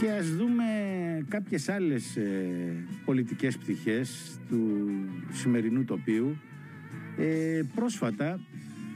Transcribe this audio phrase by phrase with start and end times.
[0.00, 0.64] Και ας δούμε
[1.28, 2.48] κάποιες άλλες ε,
[3.04, 4.88] πολιτικές πτυχές του
[5.32, 6.36] σημερινού τοπίου.
[7.18, 8.40] Ε, πρόσφατα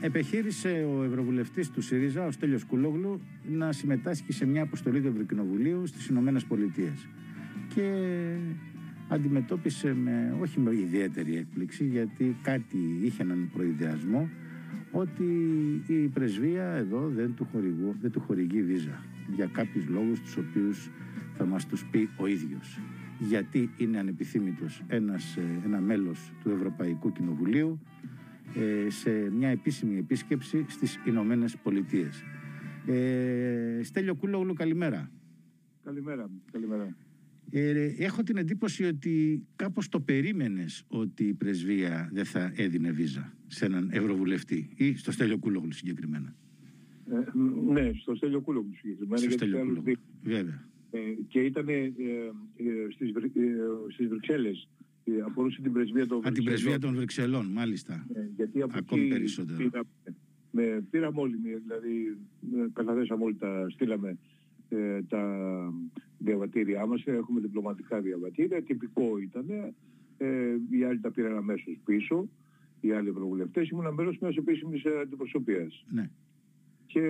[0.01, 3.21] επεχείρησε ο Ευρωβουλευτής του ΣΥΡΙΖΑ, ο Στέλιος Κουλόγλου,
[3.53, 7.09] να συμμετάσχει σε μια αποστολή του Ευρωκοινοβουλίου στις Ηνωμένες Πολιτείες.
[7.75, 7.91] Και
[9.09, 14.29] αντιμετώπισε με, όχι με ιδιαίτερη έκπληξη, γιατί κάτι είχε έναν προειδεασμό,
[14.91, 15.25] ότι
[15.87, 20.91] η πρεσβεία εδώ δεν του, χορηγού, δεν του χορηγεί βίζα για κάποιους λόγους τους οποίους
[21.37, 22.81] θα μας τους πει ο ίδιος.
[23.19, 27.81] Γιατί είναι ανεπιθύμητος ένας, ε, ένα μέλος του Ευρωπαϊκού Κοινοβουλίου
[28.55, 32.23] ε, σε μια επίσημη επίσκεψη στις Ηνωμένες Πολιτείες.
[32.87, 35.11] Ε, Στέλιο Κούλογλου, καλημέρα.
[35.85, 36.97] Καλημέρα, καλημέρα.
[37.51, 43.37] Ε, έχω την εντύπωση ότι κάπως το περίμενες ότι η πρεσβεία δεν θα έδινε βίζα
[43.47, 46.35] σε έναν ευρωβουλευτή ή στο Στέλιο Κούλογλου συγκεκριμένα.
[47.11, 47.39] Ε,
[47.73, 49.19] ναι, στο Στέλιο Κούλογλου συγκεκριμένα.
[49.19, 49.83] Στο Στέλιο Κούλογλου,
[50.23, 50.69] βέβαια.
[50.91, 51.93] Ε, και ήταν ε, ε,
[52.91, 53.13] στις, ε,
[53.93, 54.69] στις Βρυξέλλες
[55.05, 56.35] ε, αφορούσε την πρεσβεία των Βρυξελών.
[56.35, 58.07] την πρεσβεία των Βρυξελών, μάλιστα.
[58.15, 59.57] Ε, γιατί από Ακόμη εκεί περισσότερο.
[59.57, 59.89] Πήραμε,
[60.51, 62.17] με, πήραμε όλοι, δηλαδή
[62.73, 64.19] καταθέσαμε όλοι τα, στείλαμε
[64.69, 65.23] ε, τα
[66.19, 69.47] διαβατήριά μας, έχουμε διπλωματικά διαβατήρια, τυπικό ήταν,
[70.19, 72.29] ε, οι άλλοι τα πήραν αμέσως πίσω,
[72.81, 75.85] οι άλλοι ευρωβουλευτές, ήμουν μέρος μιας επίσημης αντιπροσωπείας.
[75.91, 76.11] Ναι.
[76.95, 77.01] Και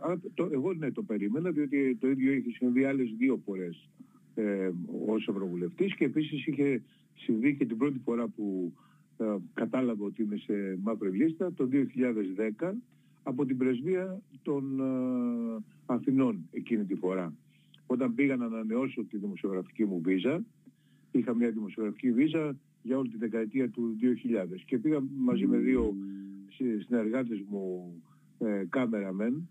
[0.00, 3.88] άρα, το, εγώ ναι το περίμενα, διότι το ίδιο είχε συμβεί άλλες δύο φορές
[4.34, 4.70] ε,
[5.06, 6.82] ως Ευρωβουλευτής και επίσης είχε
[7.14, 8.72] συμβεί και την πρώτη φορά που
[9.18, 11.68] ε, κατάλαβα ότι είμαι σε μαύρη λίστα το
[12.60, 12.70] 2010
[13.22, 17.34] από την πρεσβεία των ε, Αθηνών εκείνη τη φορά.
[17.86, 20.44] Όταν πήγα να ανανεώσω τη δημοσιογραφική μου βίζα,
[21.10, 23.96] είχα μια δημοσιογραφική βίζα για όλη τη δεκαετία του
[24.54, 25.94] 2000 και πήγα μαζί με δύο
[26.86, 27.92] συνεργάτες μου
[28.38, 29.48] ε, κάμεραμεν,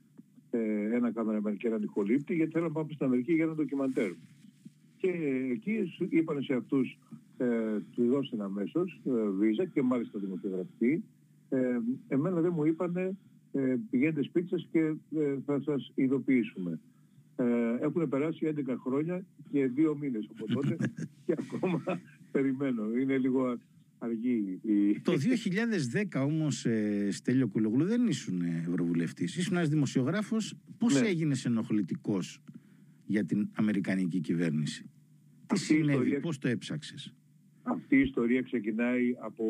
[0.49, 4.11] ε, ένα κάμεραμεν και έναν ηχολήπτη γιατί θέλω να πάμε στην Αμερική για ένα ντοκιμαντέρ.
[4.97, 5.09] Και
[5.51, 6.97] εκεί είπαν σε αυτούς,
[7.37, 7.45] ε,
[7.95, 11.03] του δώσαν αμέσως ε, βίζα και μάλιστα δημοσιογραφική.
[11.49, 13.17] Ε, εμένα δεν μου είπανε
[13.51, 14.79] ε, πηγαίνετε σπίτι σας και
[15.19, 16.79] ε, θα σας ειδοποιήσουμε.
[17.35, 17.45] Ε,
[17.79, 20.77] έχουν περάσει 11 χρόνια και 2 μήνες από τότε
[21.25, 21.83] και ακόμα
[22.31, 22.83] περιμένω.
[22.99, 23.57] Είναι λίγο
[23.97, 24.59] αργή.
[24.61, 24.99] Η...
[24.99, 25.13] Το
[26.13, 29.37] 2010 όμως, ε, Στέλιο Κουλογλου, δεν ήσουν ευρωβουλευτής.
[29.37, 30.55] Ήσουν ένας δημοσιογράφος.
[30.77, 31.07] Πώς ναι.
[31.07, 32.41] έγινες ενοχλητικός
[33.05, 34.89] για την Αμερικανική κυβέρνηση;
[35.47, 36.19] Τι συνέβη, ιστορία...
[36.19, 37.13] πώς το έψαξες;
[37.63, 39.45] Αυτή η ιστορία ξεκινάει από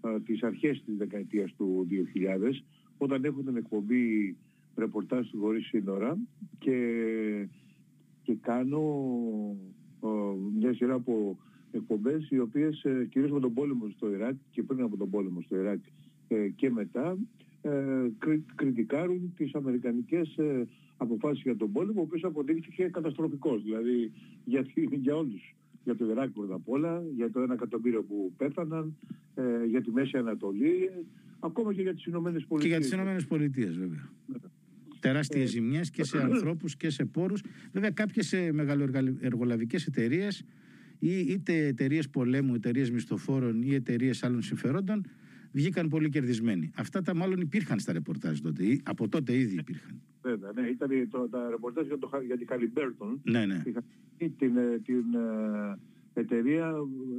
[0.00, 2.64] α, τις αρχές της δεκαετίας του 2000
[2.98, 4.36] όταν έχω την εκπομπή
[4.76, 6.18] ρεπορτάζ του Χωρίς Σύνορα
[6.58, 7.48] και,
[8.22, 8.80] και κάνω
[10.00, 10.08] α,
[10.58, 11.38] μια σειρά από
[11.72, 15.40] εκπομπές οι οποίες ε, κυρίως με τον πόλεμο στο Ιράκ και πριν από τον πόλεμο
[15.40, 15.80] στο Ιράκ
[16.28, 17.16] ε, και μετά
[17.62, 17.70] ε,
[18.18, 20.66] κρι, κριτικάρουν τις αμερικανικές ε,
[20.96, 24.12] αποφάσεις για τον πόλεμο, ο οποίος αποδείχθηκε καταστροφικός, δηλαδή
[24.44, 24.66] για,
[25.04, 25.54] για όλους.
[25.84, 28.96] Για το Ιράκ πρώτα απ' όλα, για το ένα εκατομμύριο που πέθαναν,
[29.34, 30.90] ε, για τη Μέση Ανατολή,
[31.40, 32.62] ακόμα και για τις Ηνωμένες Πολιτείες.
[32.62, 34.10] Και για τις Ηνωμένες Πολιτείες βέβαια.
[34.26, 34.36] Ναι.
[35.00, 37.42] Τεράστιες ε, ζημιές και σε ανθρώπους και σε πόρους.
[37.72, 40.44] Βέβαια κάποιες ε, μεγαλοεργολαβικές εταιρείες
[40.98, 45.06] ή είτε εταιρείες πολέμου, εταιρείες μισθοφόρων ή εταιρείες άλλων συμφερόντων
[45.56, 46.70] βγήκαν πολύ κερδισμένοι.
[46.76, 48.64] Αυτά τα μάλλον υπήρχαν στα ρεπορτάζ τότε.
[48.64, 50.00] Ή, από τότε ήδη υπήρχαν.
[50.22, 50.66] Βέβαια, ναι.
[50.66, 53.20] Ήταν το, τα ρεπορτάζ για, το, για την Χαλιμπέρτον.
[53.24, 53.62] Ναι, ναι.
[53.64, 53.84] Είχαν
[54.16, 55.78] την, ε, την uh,
[56.14, 56.74] εταιρεία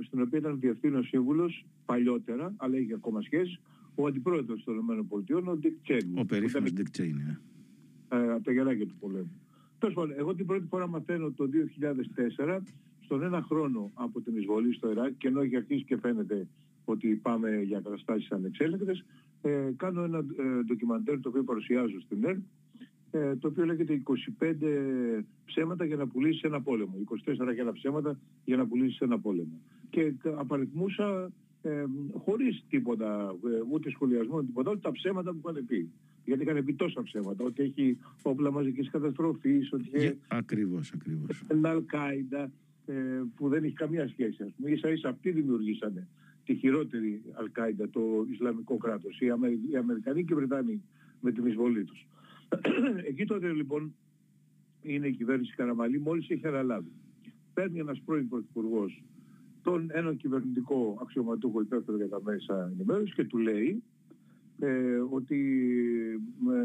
[0.05, 3.59] στην οποία ήταν διευθύνων σύμβουλος παλιότερα, αλλά είχε ακόμα σχέση,
[3.95, 6.17] ο αντιπρόεδρος των ΗΠΑ, ο Ντικ Τσένι.
[6.17, 7.37] Ο περίφημος Ντικ Τσένι, ναι.
[8.09, 9.41] Ε, από τα γεράκια του πολέμου.
[9.79, 11.49] Τέλος πάντων, εγώ την πρώτη φορά μαθαίνω το
[12.37, 12.57] 2004,
[13.07, 16.47] στον ένα χρόνο από την εισβολή στο Ιράκ, και ενώ έχει αρχίσει και φαίνεται
[16.85, 19.05] ότι πάμε για καταστάσεις ανεξέλεγκτες.
[19.41, 22.39] Ε, κάνω ένα ε, ντοκιμαντέρ το οποίο παρουσιάζω στην ΕΡΤ,
[23.11, 24.01] ε, το οποίο λέγεται
[24.39, 26.93] 25 ψέματα για να πουλήσεις ένα πόλεμο.
[27.25, 29.61] 24 για ένα ψέματα για να πουλήσεις ένα πόλεμο.
[29.89, 31.31] Και απαριθμούσα
[31.61, 31.85] ε,
[32.17, 35.91] χωρίς τίποτα, ε, ούτε σχολιασμό, τίποτα, όλα τα ψέματα που είχαν πει.
[36.25, 40.17] Γιατί είχαν πει τόσα ψέματα, ότι έχει όπλα μαζικής καταστροφής, ότι έχει...
[40.27, 41.43] Ακριβώς, ακριβώς.
[41.61, 42.51] Αλκάιντα,
[42.87, 42.93] ε,
[43.35, 44.43] που δεν έχει καμία σχέση.
[44.43, 46.07] Ας πούμε, ίσα ίσα αυτοί δημιουργήσανε
[46.45, 48.01] τη χειρότερη Αλκάιντα, το
[48.31, 49.59] Ισλαμικό κράτος, οι, Αμερι...
[49.71, 50.83] οι Αμερικανοί και οι Βρετανοί
[51.21, 52.07] με την εισβολή τους.
[53.09, 53.95] Εκεί τότε λοιπόν
[54.81, 56.91] είναι η κυβέρνηση Καραμαλή μόλις έχει αναλάβει.
[57.53, 59.03] Παίρνει ένας πρώην πρωθυπουργός
[59.67, 63.83] τον έναν κυβερνητικό αξιωματούχο υπεύθυνο για τα μέσα ενημέρωσης και του λέει
[64.59, 65.39] ε, ότι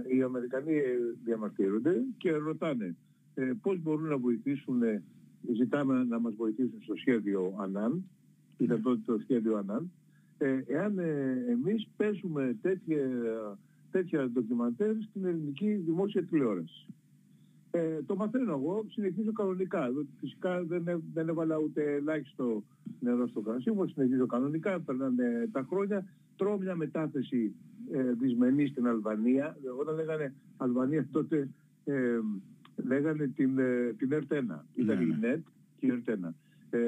[0.09, 0.73] ε, οι Αμερικανοί
[1.25, 2.97] διαμαρτύρονται και ρωτάνε
[3.35, 4.83] ε, πώς μπορούν να βοηθήσουν,
[5.55, 8.05] ζητάμε να μας βοηθήσουν στο σχέδιο ΑΝΑΝ
[8.63, 9.93] ήταν τότε το σχέδιο ΑΝΑΝ,
[10.39, 13.09] ε, εάν ε, εμείς παίζουμε τέτοια,
[13.91, 16.87] τέτοια ντοκιμαντέρ στην ελληνική δημόσια τηλεόραση.
[17.71, 19.91] Ε, το μαθαίνω εγώ, συνεχίζω κανονικά.
[20.21, 22.63] Φυσικά δεν, δεν έβαλα ούτε ελάχιστο
[23.01, 26.07] νερό στο κρασί μου, συνεχίζω κανονικά, περνάνε τα χρόνια.
[26.37, 27.55] Τρώω μια μετάθεση
[27.93, 29.57] ε, δυσμενή στην Αλβανία.
[29.81, 31.49] Όταν λέγανε Αλβανία τότε
[31.85, 32.19] ε,
[32.77, 34.65] λέγανε την, ε, την ΕΡΤ1.
[34.75, 35.43] Ήταν ναι, η ΝΕΤ ναι.
[35.79, 36.33] και η ΕΡΤ1.
[36.71, 36.79] Ε,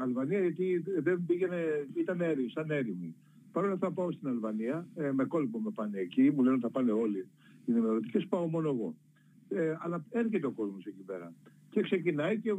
[0.00, 3.14] Αλβανία γιατί δεν πήγαινε, ήταν έρη, σαν έρημη.
[3.52, 6.62] Παρ' όλα αυτά πάω στην Αλβανία, ε, με κόλπο με πάνε εκεί, μου λένε ότι
[6.62, 7.18] θα πάνε όλοι
[7.64, 8.94] οι ενημερωτικές, πάω μόνο εγώ.
[9.48, 11.32] Ε, αλλά έρχεται ο κόσμος εκεί πέρα.
[11.70, 12.54] Και ξεκινάει και ε,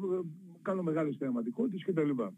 [0.61, 2.33] κάνω μεγάλες θεαματικότητες και τα λοιπά.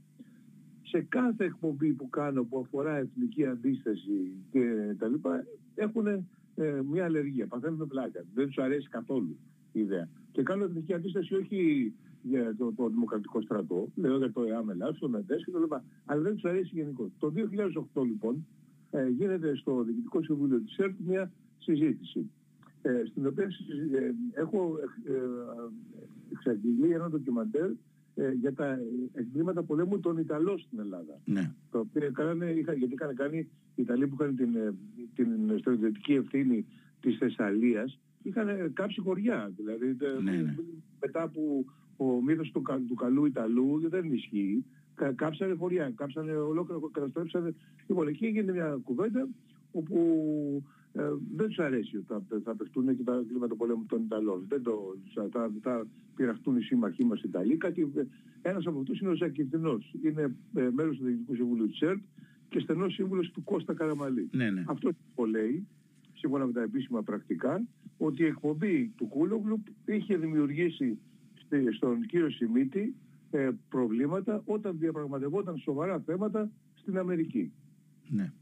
[0.82, 5.46] Σε κάθε εκπομπή που κάνω που αφορά εθνική αντίσταση και τα λοιπά,
[5.76, 6.08] έχουν
[6.56, 8.26] ε, μια αλλεργία, παθαίνουν πλάκα.
[8.34, 9.38] Δεν τους αρέσει καθόλου
[9.72, 10.10] η ιδέα.
[10.32, 15.10] Και κάνω εθνική αντίσταση όχι για το, το δημοκρατικό στρατό, λέω για το ΕΑΜΕΛΑ, το
[15.10, 15.84] ΜΕΔΕΣ και το λοιπά.
[16.06, 17.12] Αλλά δεν τους αρέσει γενικώς.
[17.20, 17.34] Το
[17.94, 18.46] 2008 λοιπόν
[18.92, 22.30] ε, γίνεται στο Διοικητικό Συμβούλιο της ΕΡΤ μια συζήτηση
[22.82, 24.12] ε, στην οποία ε,
[24.42, 25.14] έχω ε,
[26.32, 27.70] εξαγγείλει ένα ντοκιμαντέρ
[28.16, 28.80] ε, για τα
[29.14, 31.20] εγκλήματα πολέμου των Ιταλών στην Ελλάδα.
[31.26, 31.54] Ναι.
[31.72, 33.38] Το οποίο κάνανε, είχα, γιατί είχαν κάνει
[33.76, 34.74] οι Ιταλοί που είχαν την, ε,
[35.16, 36.66] την στρατιωτική ευθύνη
[37.00, 39.52] της Θεσσαλίας είχαν κάψει χωριά.
[39.56, 40.56] Δηλαδή ναι, ναι.
[41.00, 41.66] μετά που
[41.98, 44.66] ο μύθος του, του καλού Ιταλού δεν ισχύει.
[45.16, 47.56] Κάψανε χωριά, κάψανε ολόκληρο, καταστρέψανε.
[47.88, 49.28] Λοιπόν, εκεί έγινε μια κουβέντα
[49.72, 49.98] όπου
[50.94, 51.02] ε,
[51.36, 54.46] δεν τους αρέσει ότι θα, θα παιχτούν και τα κλίματα πολέμου των Ιταλών.
[54.48, 57.58] Δεν το, θα, θα, θα πειραχτούν οι σύμμαχοί μας Ιταλοί.
[57.58, 57.92] Κάτι,
[58.42, 59.94] ένας από αυτούς είναι ο Ζακυρτινός.
[60.02, 62.02] Είναι ε, μέλος του Διοικητικού Συμβουλίου της ΕΡΤ
[62.50, 64.30] και στενός σύμβουλος του Κώστα Καραμαλή.
[64.32, 64.64] Ναι, ναι.
[64.68, 64.92] Αυτό
[65.30, 65.68] λέει,
[66.14, 67.64] σύμφωνα με τα επίσημα πρακτικά,
[68.04, 71.00] ότι η εκπομπή του Κούλογλου είχε δημιουργήσει
[71.76, 72.96] στον κύριο Σιμίτη
[73.32, 77.52] ε, προβλήματα όταν διαπραγματευόταν σοβαρά θέματα στην Αμερική.
[78.10, 78.34] Ναι.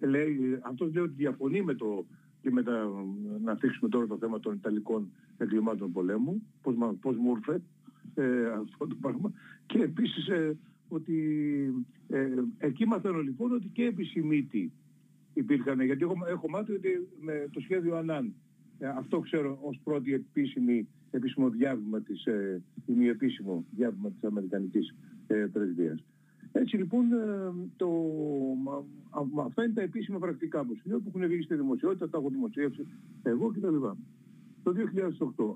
[0.00, 2.06] Λέει, αυτός λέει ότι διαφωνεί με το
[2.40, 2.90] και με τα,
[3.42, 7.62] να θίξουμε τώρα το θέμα των Ιταλικών εγκλημάτων πολέμου, πώς, πώς μου ήρθε
[8.14, 9.32] ε, αυτό το πράγμα.
[9.66, 10.56] Και επίσης ε,
[10.88, 11.16] ότι
[12.08, 12.28] ε,
[12.58, 14.72] εκεί μαθαίνω λοιπόν ότι και επί Σιμίτη
[15.34, 18.34] υπήρχαν, γιατί έχω, έχω μάθει ότι με το σχέδιο Ανάν,
[18.78, 24.24] ε, αυτό ξέρω ως πρώτη επίσημη επίσημο διάβημα της, ε, ή μη επίσημο διάβημα της
[24.24, 24.94] Αμερικανικής
[25.26, 26.04] ε, Πρεσβείας.
[26.52, 27.88] Έτσι λοιπόν, ε, το,
[29.10, 32.86] α, αυτά είναι τα επίσημα πρακτικά μου που έχουν βγει στη δημοσιότητα, τα έχω δημοσιεύσει
[33.22, 33.76] εγώ κτλ.
[34.62, 34.72] Το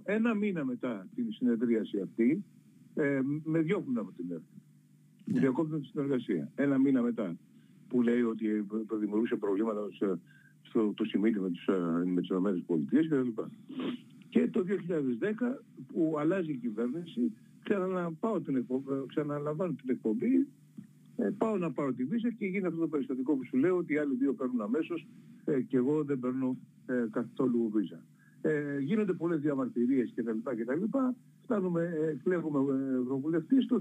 [0.06, 2.44] 2008, ένα μήνα μετά την συνεδρίαση αυτή,
[2.94, 4.42] ε, με διώχνουν από την ΕΡΤ.
[5.24, 5.40] Μου ναι.
[5.40, 6.50] διακόπτουν τη συνεργασία.
[6.54, 7.36] Ένα μήνα μετά,
[7.88, 8.66] που λέει ότι
[8.98, 9.80] δημιουργούσε προβλήματα
[10.70, 13.42] στο, το σημείο με, τους, ε, με τις ΗΠΑ κτλ.
[14.28, 15.62] Και το 2010
[15.92, 17.32] που αλλάζει η κυβέρνηση,
[17.62, 20.46] ξαναλαμβάνω την εκπομπή, ξαναλαμβάνω την εκπομπή
[21.16, 23.92] ε, πάω να πάρω τη βίζα και γίνει αυτό το περιστατικό που σου λέω ότι
[23.92, 25.06] οι άλλοι δύο παίρνουν αμέσως
[25.44, 26.56] ε, και εγώ δεν παίρνω
[26.86, 28.00] ε, καθόλου βίζα.
[28.42, 30.38] Ε, γίνονται πολλές διαμαρτυρίες κτλ.
[30.42, 30.98] κτλ.
[31.42, 33.66] Φτάνουμε, ε, εκλέγουμε ε, ευρωβουλευτής.
[33.66, 33.80] Το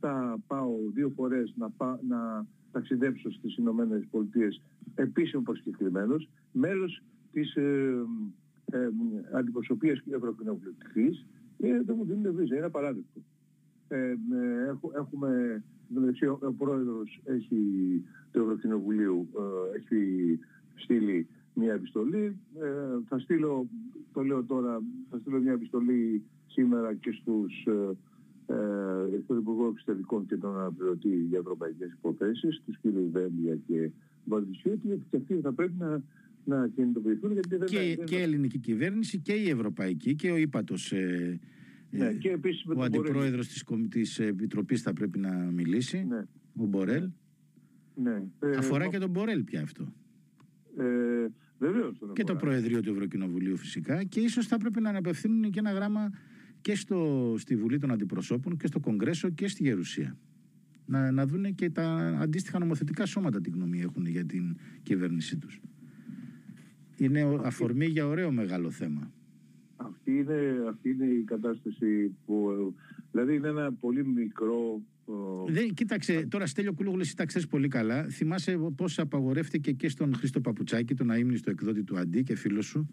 [0.00, 4.62] 2016-17 πάω δύο φορές να, πά, να ταξιδέψω στις Ηνωμένες Πολιτείες
[4.94, 8.04] επίσημα προσκεκλημένος, μέλος της ε,
[8.72, 8.88] ε,
[9.32, 11.26] αντιπροσωπείας Ευρωκοινοβουλευτικής
[11.58, 12.56] και δεν μου δίνουν βίζα.
[12.56, 13.20] Είναι απαράδεκτο.
[13.88, 14.14] Ε,
[14.96, 17.58] έχουμε, μεταξύ, ο πρόεδρος έχει,
[18.30, 20.38] του Ευρωκοινοβουλίου ε, έχει
[20.74, 22.38] στείλει μια επιστολή.
[22.60, 22.68] Ε,
[23.08, 23.68] θα στείλω,
[24.12, 27.66] το λέω τώρα, θα στείλω μια επιστολή σήμερα και στους
[28.46, 33.90] ε, στον Υπουργό Εξωτερικών και τον Αναπληρωτή για Ευρωπαϊκές Υποθέσεις, τους κύριους Βέλια και
[34.24, 36.02] Βαλτισιώτη, γιατί και αυτοί θα πρέπει να,
[36.44, 37.32] να κινητοποιηθούν.
[37.32, 38.06] Γιατί δεν και, δεν...
[38.06, 41.40] και η ελληνική κυβέρνηση και η ευρωπαϊκή και ο ύπατος ε,
[41.98, 46.24] ναι, και επίσης ο αντιπρόεδρος της, της Επιτροπής θα πρέπει να μιλήσει, ναι.
[46.56, 47.10] ο Μπορέλ.
[47.94, 48.22] Ναι.
[48.40, 49.92] Ε, Αφορά και τον Μπορέλ πια αυτό.
[50.76, 50.84] Ε,
[51.58, 51.98] βεβαίως.
[52.12, 56.10] Και το Προεδρείο του Ευρωκοινοβουλίου φυσικά και ίσως θα πρέπει να αναπευθύνουν και ένα γράμμα
[56.64, 60.16] και στο, στη Βουλή των Αντιπροσώπων και στο Κογκρέσο και στη Γερουσία.
[60.86, 61.84] Να, να δουν και τα
[62.20, 65.60] αντίστοιχα νομοθετικά σώματα τι γνώμη έχουν για την κυβέρνησή τους.
[66.96, 69.12] Είναι αφορμή για ωραίο μεγάλο θέμα.
[69.76, 72.74] Αυτή είναι, αυτή είναι η κατάσταση που...
[73.10, 74.82] Δηλαδή είναι ένα πολύ μικρό...
[75.46, 78.04] Δεν, κοίταξε, τώρα Στέλιο Κούλογλου, εσύ τα ξέρεις πολύ καλά.
[78.08, 82.66] Θυμάσαι πώς απαγορεύτηκε και στον Χρήστο Παπουτσάκη, τον αίμνη στο εκδότη του Αντί και φίλος
[82.66, 82.88] σου,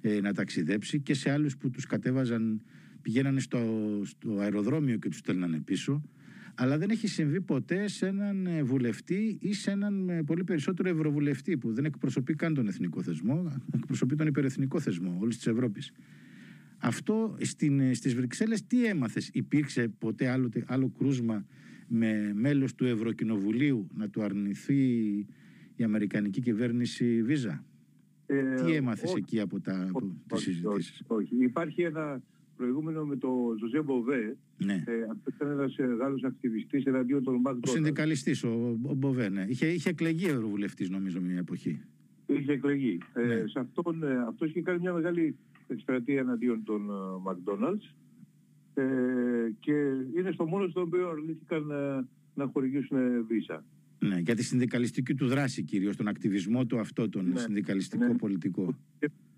[0.00, 2.62] ε, να ταξιδέψει και σε άλλους που τους κατέβαζαν,
[3.06, 3.58] πηγαίνανε στο,
[4.04, 6.02] στο αεροδρόμιο και τους στέλνανε πίσω.
[6.54, 10.88] Αλλά δεν έχει συμβεί ποτέ σε έναν ε, βουλευτή ή σε έναν ε, πολύ περισσότερο
[10.88, 15.92] ευρωβουλευτή που δεν εκπροσωπεί καν τον εθνικό θεσμό, εκπροσωπεί τον υπερεθνικό θεσμό όλης της Ευρώπης.
[16.78, 21.46] Αυτό στην, ε, στις Βρυξέλλες τι έμαθες, υπήρξε ποτέ άλλο, άλλο κρούσμα
[21.88, 24.82] με μέλος του Ευρωκοινοβουλίου να του αρνηθεί
[25.76, 27.64] η Αμερικανική κυβέρνηση βίζα.
[28.26, 32.22] Ε, Τι έμαθες εκεί από, τα, από τις συζητήσεις; Όχι, Υπάρχει ένα
[32.56, 33.28] προηγούμενο με το
[33.60, 34.36] Ζωζέ Μποβέ.
[34.58, 34.84] Ναι.
[34.86, 37.68] Ε, αυτός ήταν ένας Γάλλος ακτιβιστής εναντίον των Μακδόναλτ.
[37.68, 39.44] Ο συνδικαλιστής ο, ο Μποβέ, ναι.
[39.48, 41.80] Είχε, είχε εκλεγεί ευρωβουλευτής νομίζω μια εποχή.
[42.26, 42.98] Είχε εκλεγεί.
[43.14, 43.34] Ναι.
[43.34, 45.36] Ε, σε αυτόν, ε, αυτός είχε κάνει μια μεγάλη
[45.68, 46.90] εκστρατεία εναντίον των
[47.26, 47.94] McDonald's
[48.74, 48.84] ε,
[49.60, 49.72] και
[50.16, 53.64] είναι στο μόνο στο οποίο αρνήθηκαν ε, να χορηγήσουν βίζα.
[53.98, 58.16] Ναι, για τη συνδικαλιστική του δράση κυρίως, τον ακτιβισμό του αυτό, τον ναι, συνδικαλιστικό ναι.
[58.16, 58.76] πολιτικό.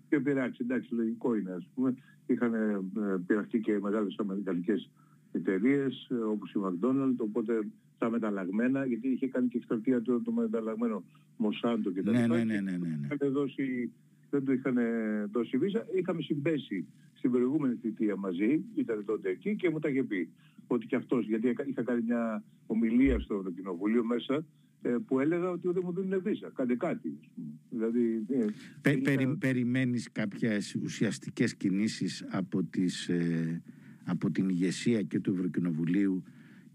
[0.09, 1.95] Και, και πειράξει, εντάξει, λογικό είναι ας πούμε.
[2.25, 2.79] Είχαν ε,
[3.27, 4.89] πειραχτεί και μεγάλες αμερικανικές
[5.31, 7.53] εταιρείες ε, όπως η McDonald's, οπότε
[7.97, 11.03] τα μεταλλαγμένα, γιατί είχε κάνει και εκστρατεία του το μεταλλαγμένο
[11.37, 13.29] Μοσάντο και τα ναι, ναι, ναι, ναι, ναι, ναι.
[13.29, 13.91] Δώσει,
[14.29, 14.77] δεν του είχαν
[15.31, 15.85] δώσει βίζα.
[15.95, 20.29] Είχαμε συμπέσει στην προηγούμενη θητεία μαζί, ήταν τότε εκεί και μου τα είχε πει
[20.67, 24.43] ότι και αυτός, γιατί είχα κάνει μια ομιλία στο Ευρωκοινοβούλιο μέσα ε,
[25.05, 26.49] που έλεγα ότι δεν μου δίνουν βίζα.
[26.49, 27.19] Κάντε κάτι.
[27.69, 28.45] Δηλαδή, ε,
[28.81, 33.61] Πε, περι, περιμένεις κάποιες ουσιαστικές κινήσεις από, τις, ε,
[34.05, 36.23] από την ηγεσία και του Ευρωκοινοβουλίου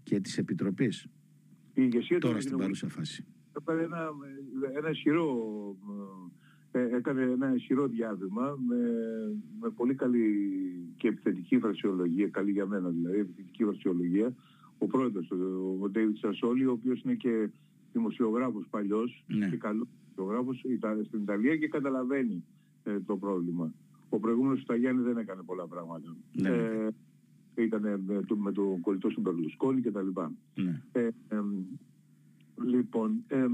[0.03, 1.03] και της Επιτροπής;
[1.73, 3.25] Η ηγεσία Τώρα στην παρούσα φάση.
[3.57, 4.09] Έκανε ένα,
[4.77, 5.25] ένα ισχυρό
[6.75, 8.77] ε, έκανε ένα ισχυρό διάβημα με,
[9.59, 10.27] με πολύ καλή
[10.97, 14.35] και επιθετική φρασιολογία, καλή για μένα δηλαδή, επιθετική φρασιολογία.
[14.77, 15.31] Ο πρόεδρος,
[15.81, 17.49] ο Ντέιβιτ Σασόλη, ο οποίος είναι και
[17.97, 19.49] δημοσιογράφος παλιός ναι.
[19.49, 20.57] και καλός δημοσιογράφος
[21.07, 22.43] στην Ιταλία και καταλαβαίνει
[22.83, 23.73] ε, το πρόβλημα.
[24.09, 26.15] Ο προηγούμενος του Ταγιάννη δεν έκανε πολλά πράγματα.
[26.31, 26.49] Ναι.
[26.49, 26.87] Ε,
[27.55, 30.07] ήταν με, το, με τον κολλητό του Μπερλουσκόνη κτλ.
[30.55, 30.81] Ναι.
[30.91, 31.09] Ε,
[32.63, 33.45] Λοιπόν, ε,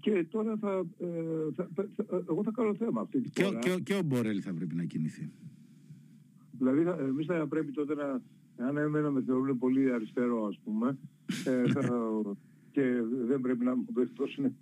[0.00, 1.06] και τώρα θα, ε,
[1.54, 3.58] θα, θα, θα, εγώ θα κάνω θέμα αυτή τη φορά.
[3.58, 5.30] Και, και, και ο Μπορέλ θα πρέπει να κινηθεί.
[6.50, 8.22] Δηλαδή εμείς θα πρέπει τότε να,
[8.66, 10.98] αν εμένα με θεωρούν πολύ αριστερό ας πούμε,
[11.44, 11.80] ε, θα,
[12.70, 12.82] και
[13.26, 13.84] δεν πρέπει να μου
[14.16, 14.56] δώσουν,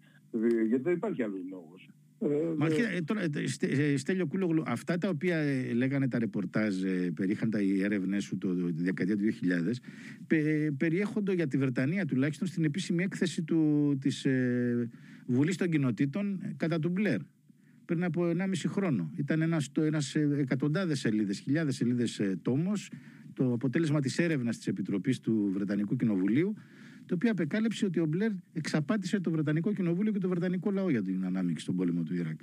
[0.69, 1.89] γιατί δεν υπάρχει άλλος λόγος.
[2.19, 3.21] Ε, Μα ε, τώρα,
[3.61, 5.43] ε, Στέλιο Κούλογλου, αυτά τα οποία
[5.75, 6.75] λέγανε τα ρεπορτάζ,
[7.15, 9.23] περίχαν τα οι έρευνε σου το δεκαετία του
[10.27, 10.33] 2000,
[10.77, 14.89] περιέχονται για τη Βρετανία τουλάχιστον στην επίσημη έκθεση του, της ε,
[15.27, 17.19] Βουλής των Κοινοτήτων κατά του Μπλερ
[17.85, 19.11] πριν από 1,5 χρόνο.
[19.17, 22.91] Ήταν ένας, ένας εκατοντάδες σελίδες, χιλιάδες σελίδες τόμος,
[23.33, 26.55] το αποτέλεσμα της έρευνας της Επιτροπής του Βρετανικού Κοινοβουλίου
[27.07, 31.03] το οποίο απεκάλυψε ότι ο Μπλερ εξαπάτησε το Βρετανικό Κοινοβούλιο και το Βρετανικό λαό για
[31.03, 32.41] την ανάμειξη στον πόλεμο του Ιράκ.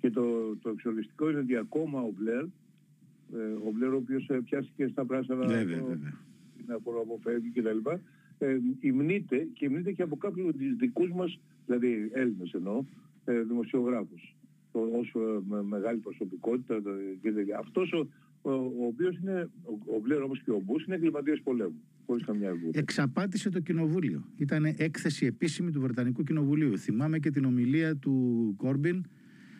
[0.00, 4.40] Και το, το εξοριστικό είναι ότι ακόμα ο Μπλερ, ε, ο Μπλερ ο οποίος ε,
[4.44, 6.18] πιάστηκε στα πράσινα βέβαια, το, βέβαια.
[6.66, 7.90] να αποφεύγει κτλ.
[8.38, 12.84] Ε, υμνείται και υμνείται και από κάποιους από τους δικούς μας, δηλαδή Έλληνες εννοώ,
[13.24, 14.36] ε, δημοσιογράφους.
[14.72, 16.80] Όσο με μεγάλη προσωπικότητα.
[17.22, 18.08] Και, αυτός ο,
[18.42, 21.82] ο, ο οποίος είναι, ο, ο Μπλερ όμως και ο Μπούς είναι εγκληματίας πολέμου.
[22.12, 24.24] Χωρίς καμιά Εξαπάτησε το κοινοβούλιο.
[24.36, 26.78] Ήταν έκθεση επίσημη του Βρετανικού Κοινοβουλίου.
[26.78, 29.04] Θυμάμαι και την ομιλία του Κόρμπιν,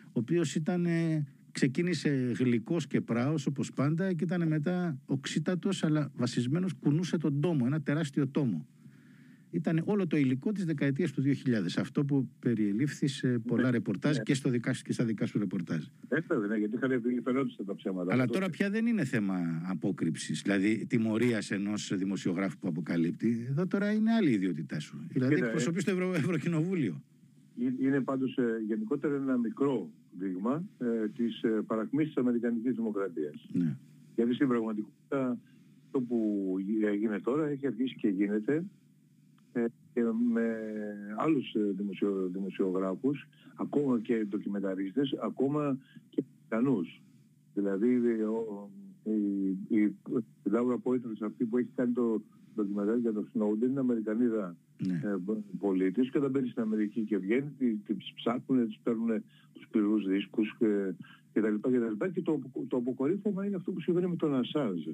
[0.05, 0.87] ο οποίος ήταν,
[1.51, 7.63] ξεκίνησε γλυκός και πράος όπως πάντα και ήταν μετά οξύτατος αλλά βασισμένος κουνούσε τον τόμο,
[7.65, 8.67] ένα τεράστιο τόμο
[9.53, 11.29] ήταν όλο το υλικό της δεκαετίας του 2000.
[11.77, 14.23] Αυτό που περιελήφθη σε πολλά ναι, ρεπορτάζ ναι.
[14.23, 15.83] Και, στο δικά, και στα δικά σου ρεπορτάζ.
[16.09, 18.13] Έπρεπε, ναι, γιατί είχαν φαινόντουσαν τα ψέματα.
[18.13, 19.35] Αλλά τώρα πια δεν είναι θέμα
[19.69, 23.47] απόκρυψης, δηλαδή τιμωρίας ενός δημοσιογράφου που αποκαλύπτει.
[23.49, 25.07] Εδώ τώρα είναι άλλη ιδιότητά σου.
[25.09, 26.13] Δηλαδή εκπροσωπείς το Ευρω...
[26.13, 27.03] Ευρωκοινοβούλιο.
[27.79, 33.49] Είναι πάντως ε, γενικότερα ένα μικρό δείγμα ε, της ε, παρακμής της Αμερικανικής Δημοκρατίας.
[33.51, 33.77] Ναι.
[34.15, 35.37] Γιατί στην πραγματικότητα
[35.91, 38.63] το που γίνεται τώρα έχει αρχίσει και γίνεται
[39.53, 39.65] ε,
[40.31, 40.57] με
[41.17, 45.77] άλλους ε, δημοσιο, δημοσιογράφους, ακόμα και ντοκιμενταρίστες, ακόμα
[46.09, 47.01] και ικανούς.
[47.53, 47.87] Δηλαδή
[49.03, 49.17] η,
[49.67, 49.95] η, η
[50.43, 52.21] Λάουρα Πόιτρος αυτή που έχει κάνει το
[52.55, 54.55] ντοκιμεντάρι για τον Σνόντεν είναι Αμερικανίδα
[54.87, 54.93] ναι.
[54.93, 55.15] ε,
[55.59, 60.55] πολίτης και όταν μπαίνει στην Αμερική και βγαίνει τις ψάχνουν, τις παίρνουν τους σκληρούς δίσκους
[60.57, 60.93] και,
[61.33, 64.15] και τα λοιπά και τα λοιπά και το, το αποκορύφωμα είναι αυτό που συμβαίνει με
[64.15, 64.87] τον Ασάζ.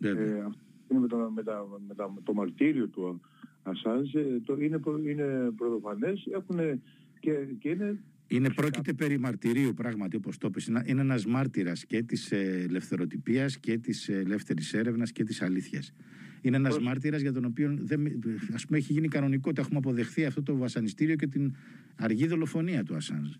[0.00, 3.20] Ε, αυτό είναι με το, με, τα, με, τα, με το μαρτύριο του
[3.62, 4.10] Ασάνζ
[4.44, 6.80] το είναι, είναι πρωτοφανές έχουν
[7.20, 7.98] και, και είναι
[8.30, 10.66] είναι πρόκειται περί μαρτυρίου πράγματι όπως το είπες.
[10.66, 15.92] Είναι ένας μάρτυρας και της ελευθεροτυπίας και της ελεύθερης έρευνας και της αλήθειας.
[16.40, 16.84] Είναι ένας Πώς...
[16.84, 18.06] μάρτυρας για τον οποίο δεν,
[18.54, 19.60] ας πούμε, έχει γίνει κανονικότητα.
[19.60, 21.54] Έχουμε αποδεχθεί αυτό το βασανιστήριο και την
[21.96, 23.30] αργή δολοφονία του Ασάνζ.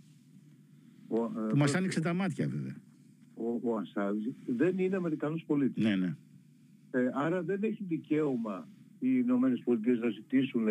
[1.09, 2.77] Ο, ε, που μας άνοιξε τα μάτια βέβαια.
[3.35, 5.85] Ο, ο Ασάνζ δεν είναι Αμερικανός πολίτης.
[5.85, 6.17] Ναι, ναι.
[6.91, 8.69] Ε, άρα δεν έχει δικαίωμα
[9.00, 10.66] οι Ηνωμένες Πολιτείες να ζητήσουν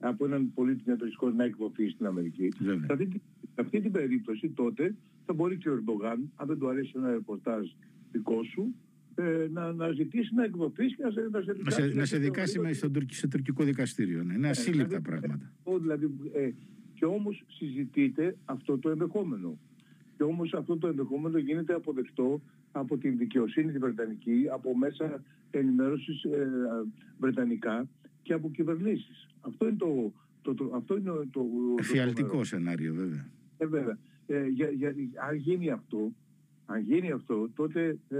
[0.00, 2.48] από έναν πολίτη νεοτρικό να εκδοθεί στην Αμερική.
[2.56, 3.22] Σε αυτή,
[3.54, 4.94] αυτή, την περίπτωση τότε
[5.26, 7.68] θα μπορεί και ο Ερντογάν, αν δεν του αρέσει ένα ρεπορτάζ
[8.12, 8.74] δικό σου,
[9.14, 11.80] ε, να, να ζητήσει να εκδοθείς και να σε, να σε δικάσει.
[11.80, 14.22] Να σε, να σε δικάσει με στο, σε τουρκικό δικαστήριο.
[14.22, 14.34] Ναι.
[14.34, 15.52] Είναι ε, ασύλληπτα δηλαδή, πράγματα.
[15.64, 16.50] Ε, δηλαδή, ε,
[16.94, 19.58] και όμως συζητείται αυτό το ενδεχόμενο.
[20.16, 25.22] Και όμως αυτό το ενδεχόμενο γίνεται αποδεκτό από την δικαιοσύνη τη Βρετανική, από μέσα
[25.58, 26.48] ενημέρωσης ε,
[27.18, 27.88] βρετανικά
[28.22, 29.28] και από κυβερνήσεις.
[29.40, 31.46] Αυτό είναι το, το, το, αυτό είναι το, το
[31.78, 33.28] Εφιαλτικό σενάριο βέβαια.
[33.58, 33.98] Ε, βέβαια.
[34.26, 34.94] Ε, για, για,
[35.28, 36.12] αν γίνει αυτό,
[36.66, 38.16] αν γίνει αυτό, τότε ε,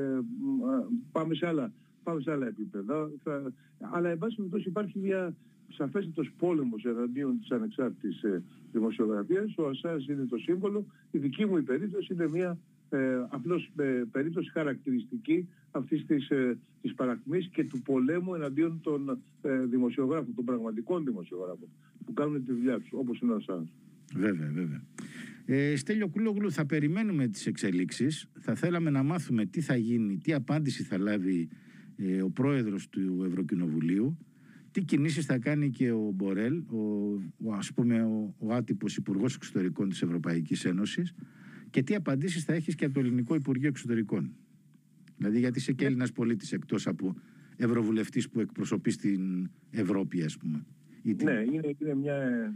[1.13, 1.73] πάμε, σε άλλα,
[2.03, 3.11] πάμε σε άλλα επίπεδα.
[3.23, 5.35] Θα, αλλά εν πάση περιπτώσει υπάρχει μια
[5.69, 9.55] σαφέστατος πόλεμος εναντίον της ανεξάρτητης ε, δημοσιογραφίας.
[9.57, 10.87] Ο Ασάς είναι το σύμβολο.
[11.11, 12.59] Η δική μου η περίπτωση είναι μια
[12.91, 19.23] ε, απλώς ε, περίπτωση χαρακτηριστική αυτής της, ε, της παρακμής και του πολέμου εναντίον των
[19.43, 21.69] ε, δημοσιογράφων, των πραγματικών δημοσιογράφων
[22.05, 23.73] που κάνουν τη δουλειά τους, όπως είναι ο Ασάς.
[24.15, 24.83] Βέβαια, βέβαια.
[25.47, 28.29] Ε, Στέλιο Κούλογλου, θα περιμένουμε τις εξελίξεις.
[28.39, 31.49] Θα θέλαμε να μάθουμε τι θα γίνει, τι απάντηση θα λάβει
[31.97, 34.19] ε, ο πρόεδρος του Ευρωκοινοβουλίου,
[34.71, 36.79] τι κινήσεις θα κάνει και ο Μπορέλ, ο,
[37.45, 41.15] ο ας πούμε ο, ο άτυπος Υπουργός Εξωτερικών της Ευρωπαϊκής Ένωσης
[41.71, 44.33] και τι απαντήσεις θα έχεις και από το Ελληνικό Υπουργείο Εξωτερικών.
[45.17, 47.15] Δηλαδή γιατί είσαι και Έλληνας πολίτης εκτός από
[47.57, 50.65] Ευρωβουλευτής που εκπροσωπείς στην Ευρώπη ας πούμε.
[51.03, 52.53] Ναι, είναι, είναι μια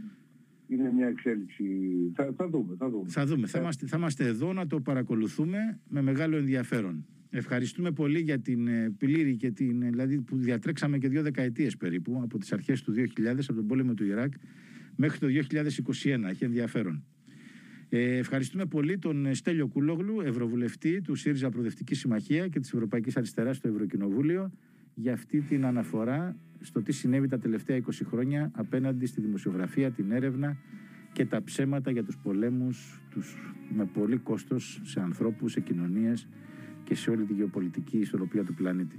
[0.69, 1.65] είναι μια εξέλιξη.
[2.13, 2.75] Θα, θα δούμε.
[2.77, 3.09] Θα δούμε.
[3.09, 3.47] Θα, δούμε.
[3.47, 7.05] Θα, είμαστε, θα είμαστε εδώ να το παρακολουθούμε με μεγάλο ενδιαφέρον.
[7.29, 9.81] Ευχαριστούμε πολύ για την ε, πλήρη και την.
[9.81, 13.67] Ε, δηλαδή που διατρέξαμε και δύο δεκαετίες περίπου από τις αρχές του 2000, από τον
[13.67, 14.33] πόλεμο του Ιράκ
[14.95, 16.29] μέχρι το 2021.
[16.29, 17.03] Έχει ενδιαφέρον.
[17.91, 23.17] Ε, ευχαριστούμε πολύ τον ε, Στέλιο Κούλογλου, Ευρωβουλευτή του ΣΥΡΙΖΑ Προοδευτικής Συμμαχία και της Ευρωπαϊκής
[23.17, 24.51] Αριστεράς στο Ευρωκοινοβούλιο
[24.93, 30.11] για αυτή την αναφορά στο τι συνέβη τα τελευταία 20 χρόνια απέναντι στη δημοσιογραφία, την
[30.11, 30.57] έρευνα
[31.13, 33.35] και τα ψέματα για τους πολέμους τους
[33.75, 36.27] με πολύ κόστος σε ανθρώπους, σε κοινωνίες
[36.83, 38.87] και σε όλη τη γεωπολιτική ισορροπία του πλανήτη.